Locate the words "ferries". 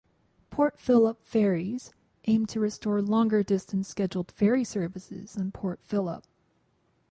1.23-1.91